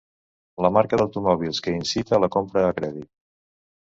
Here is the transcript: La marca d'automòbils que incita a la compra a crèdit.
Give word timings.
La 0.65 0.71
marca 0.77 0.97
d'automòbils 1.01 1.59
que 1.67 1.75
incita 1.79 2.17
a 2.17 2.21
la 2.25 2.29
compra 2.37 2.63
a 2.71 2.75
crèdit. 2.79 3.09